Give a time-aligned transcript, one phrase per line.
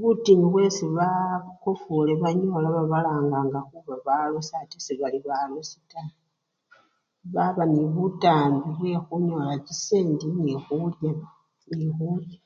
[0.00, 6.14] Butinyu bwesi bakofule banyola babalanganga khuba balosi ate sebali balosi taa,
[7.34, 11.10] baba nebutambi bwekhunyola chisendi nekhurwa!
[11.78, 12.38] nekhurya.